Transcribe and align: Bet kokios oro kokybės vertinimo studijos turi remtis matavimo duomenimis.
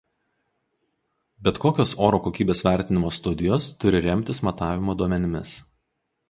Bet 1.47 1.59
kokios 1.65 1.93
oro 2.07 2.19
kokybės 2.29 2.63
vertinimo 2.69 3.11
studijos 3.19 3.69
turi 3.85 4.03
remtis 4.07 4.43
matavimo 4.49 4.97
duomenimis. 5.05 5.55